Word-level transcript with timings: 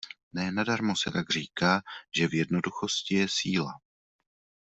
Ne 0.33 0.51
nadarmo 0.51 0.95
se 0.95 1.11
tak 1.11 1.29
říká, 1.29 1.81
že 2.17 2.27
v 2.27 2.33
jednoduchosti 2.33 3.15
je 3.15 3.25
síla. 3.29 3.71